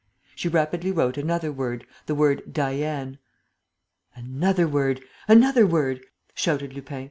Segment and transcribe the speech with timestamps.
[0.33, 3.19] She rapidly wrote another word, the word "DIANE."
[4.15, 4.99] "Another word!...
[5.27, 6.99] Another word!" shouted Lupin.